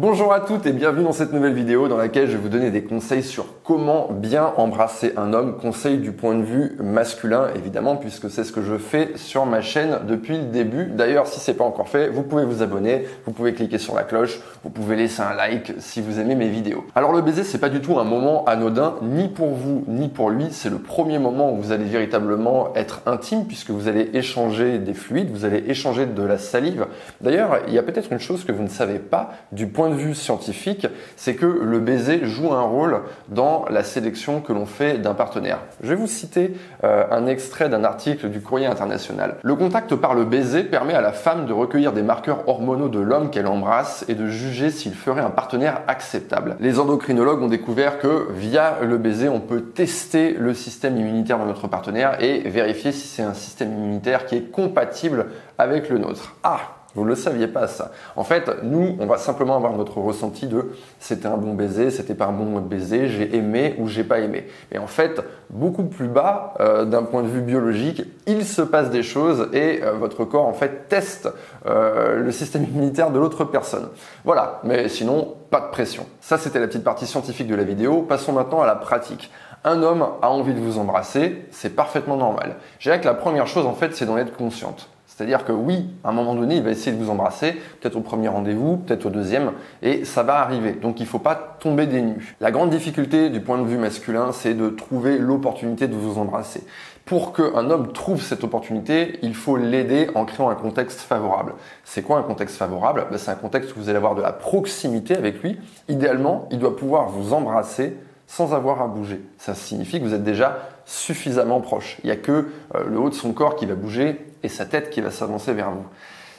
[0.00, 2.70] Bonjour à toutes et bienvenue dans cette nouvelle vidéo dans laquelle je vais vous donner
[2.70, 7.96] des conseils sur comment bien embrasser un homme, conseils du point de vue masculin évidemment
[7.96, 10.86] puisque c'est ce que je fais sur ma chaîne depuis le début.
[10.86, 14.04] D'ailleurs si c'est pas encore fait, vous pouvez vous abonner, vous pouvez cliquer sur la
[14.04, 16.86] cloche, vous pouvez laisser un like si vous aimez mes vidéos.
[16.94, 20.30] Alors le baiser c'est pas du tout un moment anodin ni pour vous ni pour
[20.30, 24.78] lui, c'est le premier moment où vous allez véritablement être intime puisque vous allez échanger
[24.78, 26.86] des fluides, vous allez échanger de la salive.
[27.20, 29.94] D'ailleurs, il y a peut-être une chose que vous ne savez pas du point de
[29.94, 30.86] vue scientifique,
[31.16, 35.60] c'est que le baiser joue un rôle dans la sélection que l'on fait d'un partenaire.
[35.82, 36.54] Je vais vous citer
[36.84, 39.36] euh, un extrait d'un article du Courrier international.
[39.42, 43.00] Le contact par le baiser permet à la femme de recueillir des marqueurs hormonaux de
[43.00, 46.56] l'homme qu'elle embrasse et de juger s'il ferait un partenaire acceptable.
[46.60, 51.44] Les endocrinologues ont découvert que via le baiser, on peut tester le système immunitaire de
[51.44, 55.26] notre partenaire et vérifier si c'est un système immunitaire qui est compatible
[55.58, 56.36] avec le nôtre.
[56.42, 57.92] Ah vous ne le saviez pas ça.
[58.16, 62.14] En fait, nous, on va simplement avoir notre ressenti de c'était un bon baiser, c'était
[62.14, 64.46] pas un bon baiser, j'ai aimé ou j'ai pas aimé.
[64.72, 65.20] Et en fait,
[65.50, 69.82] beaucoup plus bas, euh, d'un point de vue biologique, il se passe des choses et
[69.82, 71.28] euh, votre corps en fait teste
[71.66, 73.88] euh, le système immunitaire de l'autre personne.
[74.24, 74.60] Voilà.
[74.64, 76.06] Mais sinon, pas de pression.
[76.20, 78.02] Ça, c'était la petite partie scientifique de la vidéo.
[78.02, 79.30] Passons maintenant à la pratique.
[79.62, 82.56] Un homme a envie de vous embrasser, c'est parfaitement normal.
[82.78, 84.88] Je dirais que la première chose, en fait, c'est d'en être consciente.
[85.20, 88.00] C'est-à-dire que oui, à un moment donné, il va essayer de vous embrasser, peut-être au
[88.00, 90.72] premier rendez-vous, peut-être au deuxième, et ça va arriver.
[90.72, 92.36] Donc il ne faut pas tomber des nues.
[92.40, 96.64] La grande difficulté du point de vue masculin, c'est de trouver l'opportunité de vous embrasser.
[97.04, 101.52] Pour qu'un homme trouve cette opportunité, il faut l'aider en créant un contexte favorable.
[101.84, 103.04] C'est quoi un contexte favorable?
[103.10, 105.58] Ben, C'est un contexte où vous allez avoir de la proximité avec lui.
[105.90, 107.94] Idéalement, il doit pouvoir vous embrasser
[108.26, 109.20] sans avoir à bouger.
[109.36, 111.98] Ça signifie que vous êtes déjà suffisamment proche.
[112.04, 114.66] Il n'y a que euh, le haut de son corps qui va bouger et sa
[114.66, 115.84] tête qui va s'avancer vers vous.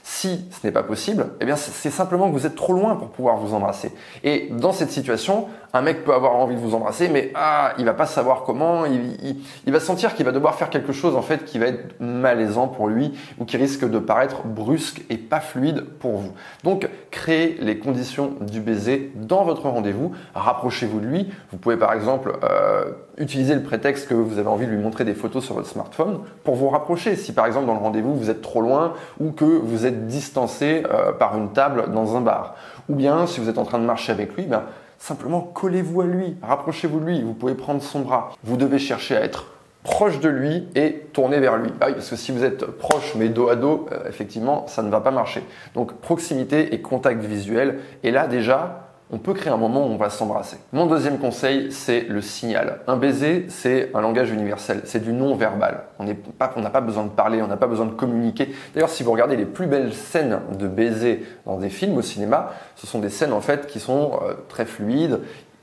[0.04, 3.10] Si ce n'est pas possible, eh bien c'est simplement que vous êtes trop loin pour
[3.10, 3.92] pouvoir vous embrasser.
[4.24, 7.86] Et dans cette situation, un mec peut avoir envie de vous embrasser, mais ah, il
[7.86, 11.46] va pas savoir comment, il, va sentir qu'il va devoir faire quelque chose en fait
[11.46, 15.86] qui va être malaisant pour lui ou qui risque de paraître brusque et pas fluide
[16.00, 16.34] pour vous.
[16.64, 21.32] Donc créez les conditions du baiser dans votre rendez-vous, rapprochez-vous de lui.
[21.52, 25.04] Vous pouvez par exemple euh, utiliser le prétexte que vous avez envie de lui montrer
[25.04, 27.16] des photos sur votre smartphone pour vous rapprocher.
[27.16, 30.84] Si par exemple dans le rendez-vous vous êtes trop loin ou que vous êtes distancé
[30.92, 32.56] euh, par une table dans un bar,
[32.90, 34.64] ou bien si vous êtes en train de marcher avec lui, ben,
[35.02, 38.34] Simplement, collez-vous à lui, rapprochez-vous de lui, vous pouvez prendre son bras.
[38.44, 39.48] Vous devez chercher à être
[39.82, 41.72] proche de lui et tourner vers lui.
[41.82, 44.92] Ah parce que si vous êtes proche mais dos à dos, euh, effectivement, ça ne
[44.92, 45.44] va pas marcher.
[45.74, 47.80] Donc proximité et contact visuel.
[48.04, 50.58] Et là déjà, on peut créer un moment où on va s'embrasser.
[50.72, 52.80] Mon deuxième conseil, c'est le signal.
[52.88, 55.84] Un baiser, c'est un langage universel, c'est du non-verbal.
[56.00, 58.54] On n'a pas, besoin de parler, on n'a pas besoin de communiquer.
[58.74, 62.52] D'ailleurs, si vous regardez les plus belles scènes de baiser dans des films au cinéma,
[62.76, 65.20] ce sont des scènes en fait qui sont euh, très fluides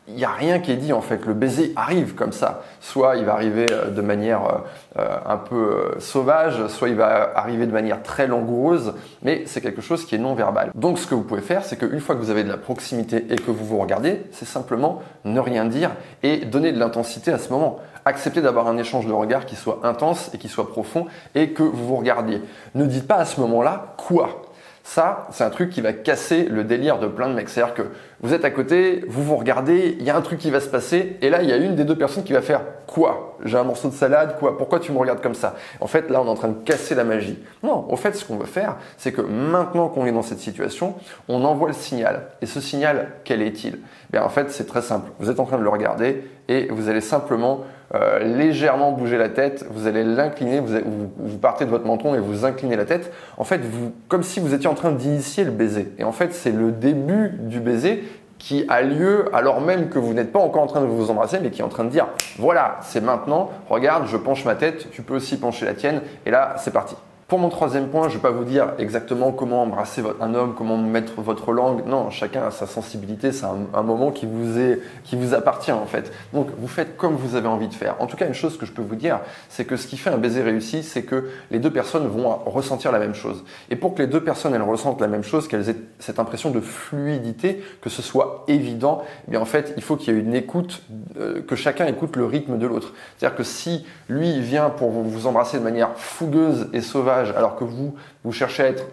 [0.08, 1.26] il n'y a rien qui est dit en fait.
[1.26, 2.62] Le baiser arrive comme ça.
[2.80, 7.30] Soit il va arriver euh, de manière euh, euh, un peu sauvage, soit il va
[7.34, 10.70] arriver de manière très langoureuse, mais c'est quelque chose qui est non verbal.
[10.74, 13.26] Donc ce que vous pouvez faire, c'est qu'une fois que vous avez de la proximité
[13.30, 15.90] et que vous vous regardez, c'est simplement ne rien dire
[16.22, 17.78] et donner de l'intensité à ce moment.
[18.04, 21.62] Accepter d'avoir un échange de regards qui soit intense et qui soit profond et que
[21.62, 22.42] vous vous regardiez.
[22.74, 24.42] Ne dites pas à ce moment-là quoi?
[24.88, 27.50] Ça, c'est un truc qui va casser le délire de plein de mecs.
[27.50, 27.82] C'est-à-dire que
[28.20, 30.68] vous êtes à côté, vous vous regardez, il y a un truc qui va se
[30.68, 33.37] passer, et là, il y a une des deux personnes qui va faire quoi?
[33.44, 35.54] J'ai un morceau de salade, quoi Pourquoi tu me regardes comme ça?
[35.80, 37.38] En fait, là, on est en train de casser la magie.
[37.62, 40.94] Non, au fait, ce qu'on veut faire, c'est que maintenant qu'on est dans cette situation,
[41.28, 42.28] on envoie le signal.
[42.42, 43.78] Et ce signal, quel est-il?
[44.10, 45.10] Bien, en fait, c'est très simple.
[45.18, 47.60] Vous êtes en train de le regarder, et vous allez simplement
[47.94, 52.44] euh, légèrement bouger la tête, vous allez l'incliner, vous, partez de votre menton et vous
[52.44, 53.12] inclinez la tête.
[53.36, 53.60] En fait,
[54.08, 55.92] comme si vous étiez en train d'initier le baiser.
[55.98, 58.04] Et en fait, c'est le début du baiser
[58.38, 61.38] qui a lieu alors même que vous n'êtes pas encore en train de vous embrasser,
[61.42, 62.06] mais qui est en train de dire,
[62.38, 66.30] voilà, c'est maintenant, regarde, je penche ma tête, tu peux aussi pencher la tienne, et
[66.30, 66.94] là, c'est parti.
[67.28, 70.54] Pour mon troisième point, je ne vais pas vous dire exactement comment embrasser un homme,
[70.56, 71.86] comment mettre votre langue.
[71.86, 75.84] Non, chacun a sa sensibilité, c'est un, moment qui vous, est, qui vous appartient en
[75.84, 76.10] fait.
[76.32, 77.96] Donc vous faites comme vous avez envie de faire.
[77.98, 79.20] En tout cas, une chose que je peux vous dire,
[79.50, 82.92] c'est que ce qui fait un baiser réussi, c'est que les deux personnes vont ressentir
[82.92, 83.44] la même chose.
[83.68, 86.50] Et pour que les deux personnes elles ressentent la même chose, qu'elles aient cette impression
[86.50, 90.20] de fluidité, que ce soit évident, eh bien en fait, il faut qu'il y ait
[90.20, 90.80] une écoute,
[91.20, 92.94] euh, que chacun écoute le rythme de l'autre.
[93.18, 97.64] C'est-à-dire que si lui vient pour vous embrasser de manière fougueuse et sauvage, alors que
[97.64, 97.94] vous,
[98.24, 98.86] vous cherchez à être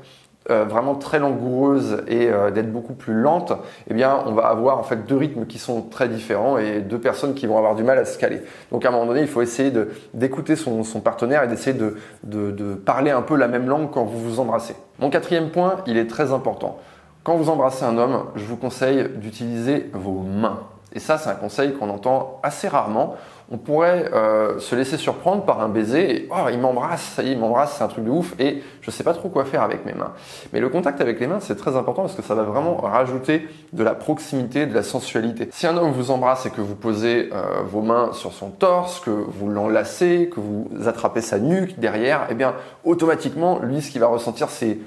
[0.51, 3.51] euh, vraiment très langoureuse et euh, d'être beaucoup plus lente,
[3.89, 6.99] eh bien, on va avoir en fait deux rythmes qui sont très différents et deux
[6.99, 8.43] personnes qui vont avoir du mal à se caler.
[8.71, 9.73] Donc, à un moment donné, il faut essayer
[10.13, 14.19] d'écouter son, partenaire et d'essayer de, de, parler un peu la même langue quand vous
[14.19, 14.75] vous embrassez.
[14.99, 16.77] Mon quatrième point, il est très important.
[17.23, 20.59] Quand vous embrassez un homme, je vous conseille d'utiliser vos mains.
[20.95, 23.15] Et ça, c'est un conseil qu'on entend assez rarement.
[23.51, 27.29] On pourrait euh, se laisser surprendre par un baiser et oh, il m'embrasse, ça y
[27.29, 29.61] est, il m'embrasse, c'est un truc de ouf et je sais pas trop quoi faire
[29.61, 30.13] avec mes mains.
[30.51, 33.47] Mais le contact avec les mains, c'est très important parce que ça va vraiment rajouter
[33.73, 35.49] de la proximité, de la sensualité.
[35.51, 38.99] Si un homme vous embrasse et que vous posez euh, vos mains sur son torse,
[38.99, 44.01] que vous l'enlacez, que vous attrapez sa nuque derrière, eh bien, automatiquement, lui, ce qu'il
[44.01, 44.79] va ressentir, c'est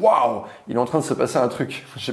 [0.00, 1.84] waouh, il est en train de se passer un truc.
[1.96, 2.12] Je,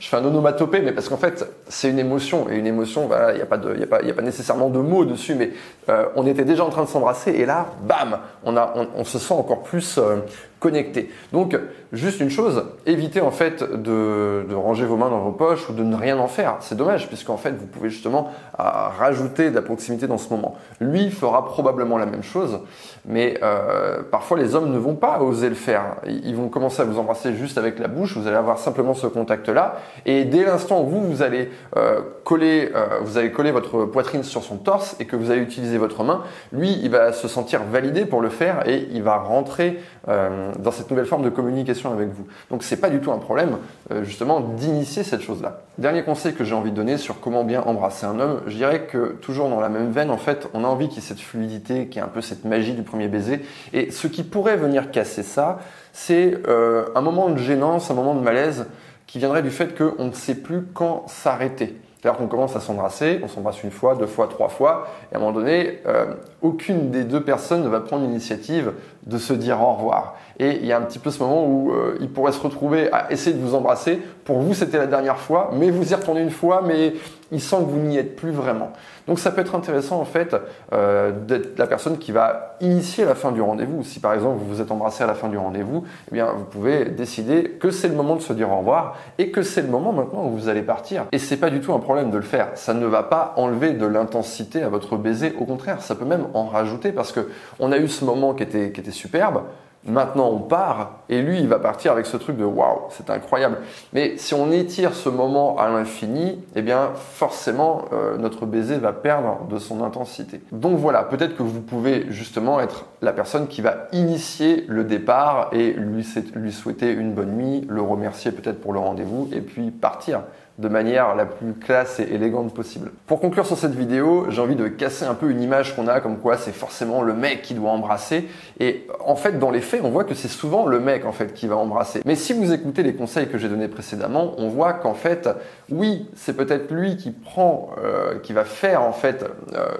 [0.00, 2.48] je fais un onomatopée, mais parce qu'en fait, c'est une émotion.
[2.50, 4.68] Et une émotion, il n'y a, pas de, y a, pas, y a pas nécessairement
[4.68, 5.50] de mots dessus, mais
[5.88, 9.18] euh, on était déjà en train de s'embrasser, et là, bam, on, a, on, se
[9.18, 10.18] sent encore plus euh,
[10.60, 11.10] connecté.
[11.32, 11.58] Donc,
[11.92, 15.82] juste une chose, évitez en fait de, ranger vos mains dans vos poches ou de
[15.82, 16.56] ne rien en faire.
[16.60, 20.56] C'est dommage, puisqu'en fait, vous pouvez justement rajouter de la proximité dans ce moment.
[20.80, 22.60] Lui fera probablement la même chose,
[23.04, 25.96] mais euh, parfois les hommes ne vont pas oser le faire.
[26.06, 29.08] Ils vont commencer à vous embrasser juste avec la bouche, vous allez avoir simplement ce
[29.08, 33.84] contact-là, et dès l'instant où vous, vous allez euh, coller, euh, vous allez coller votre
[33.84, 36.22] poitrine sur son torse et que vous allez utiliser votre main,
[36.52, 40.70] lui, il va se sentir validé pour le faire et il va rentrer euh, dans
[40.70, 42.26] cette nouvelle forme de communication avec vous.
[42.50, 43.58] Donc c'est pas du tout un problème
[43.90, 45.60] euh, justement d'initier cette chose-là.
[45.78, 48.82] Dernier conseil que j'ai envie de donner sur comment bien embrasser un homme, je dirais
[48.82, 51.20] que toujours dans la même veine, en fait, on a envie qu'il y ait cette
[51.20, 53.44] fluidité, qu'il y ait un peu cette magie du premier baiser.
[53.72, 55.60] Et ce qui pourrait venir casser ça,
[55.92, 58.66] c'est euh, un moment de gênance, un moment de malaise
[59.12, 61.78] qui viendrait du fait qu'on ne sait plus quand s'arrêter.
[62.00, 65.18] C'est-à-dire qu'on commence à s'embrasser, on s'embrasse une fois, deux fois, trois fois, et à
[65.18, 68.72] un moment donné, euh, aucune des deux personnes ne va prendre l'initiative
[69.06, 70.16] de se dire au revoir.
[70.38, 72.90] Et il y a un petit peu ce moment où euh, il pourrait se retrouver
[72.90, 74.00] à essayer de vous embrasser.
[74.24, 76.94] Pour vous, c'était la dernière fois, mais vous y retournez une fois, mais
[77.32, 78.72] il sent que vous n'y êtes plus vraiment.
[79.08, 80.36] Donc ça peut être intéressant en fait
[80.72, 83.82] euh, d'être la personne qui va initier la fin du rendez-vous.
[83.82, 86.44] Si par exemple vous vous êtes embrassé à la fin du rendez-vous, eh bien vous
[86.44, 89.68] pouvez décider que c'est le moment de se dire au revoir et que c'est le
[89.68, 91.06] moment maintenant où vous allez partir.
[91.10, 92.50] Et c'est pas du tout un problème de le faire.
[92.54, 95.34] Ça ne va pas enlever de l'intensité à votre baiser.
[95.40, 97.28] Au contraire, ça peut même en rajouter parce que
[97.58, 99.42] on a eu ce moment qui était, qui était superbe.
[99.84, 103.58] Maintenant, on part et lui, il va partir avec ce truc de waouh, c'est incroyable.
[103.92, 108.92] Mais si on étire ce moment à l'infini, eh bien, forcément, euh, notre baiser va
[108.92, 110.40] perdre de son intensité.
[110.52, 115.48] Donc voilà, peut-être que vous pouvez justement être la personne qui va initier le départ
[115.52, 119.70] et lui, lui souhaiter une bonne nuit, le remercier peut-être pour le rendez-vous et puis
[119.70, 120.22] partir
[120.62, 122.92] de manière la plus classe et élégante possible.
[123.06, 126.00] Pour conclure sur cette vidéo, j'ai envie de casser un peu une image qu'on a
[126.00, 128.28] comme quoi c'est forcément le mec qui doit embrasser
[128.60, 131.34] et en fait dans les faits on voit que c'est souvent le mec en fait
[131.34, 132.00] qui va embrasser.
[132.04, 135.28] Mais si vous écoutez les conseils que j'ai donnés précédemment, on voit qu'en fait
[135.68, 139.24] oui c'est peut-être lui qui prend, euh, qui va faire en fait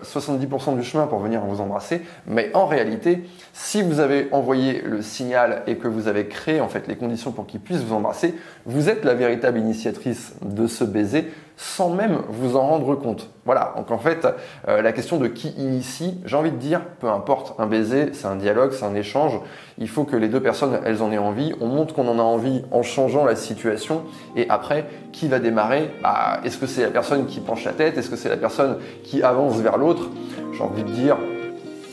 [0.02, 4.82] 70% euh, du chemin pour venir vous embrasser, mais en réalité si vous avez envoyé
[4.82, 7.94] le signal et que vous avez créé en fait les conditions pour qu'il puisse vous
[7.94, 8.34] embrasser,
[8.66, 13.30] vous êtes la véritable initiatrice de se baiser sans même vous en rendre compte.
[13.44, 14.26] Voilà, donc en fait,
[14.68, 18.26] euh, la question de qui initie, j'ai envie de dire, peu importe, un baiser, c'est
[18.26, 19.38] un dialogue, c'est un échange,
[19.78, 22.22] il faut que les deux personnes, elles en aient envie, on montre qu'on en a
[22.22, 24.02] envie en changeant la situation,
[24.34, 25.90] et après, qui va démarrer?
[26.02, 27.96] Bah, Est-ce que c'est la personne qui penche la tête?
[27.96, 30.08] Est-ce que c'est la personne qui avance vers l'autre?
[30.52, 31.16] J'ai envie de dire,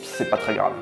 [0.02, 0.72] c'est pas très grave.